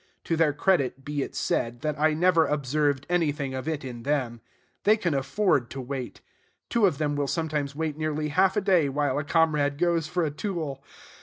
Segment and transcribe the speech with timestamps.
[0.23, 4.41] To their credit be it said, that I never observed anything of it in them.
[4.83, 6.21] They can afford to wait.
[6.71, 10.25] Two of them will sometimes wait nearly half a day while a comrade goes for
[10.25, 10.83] a tool.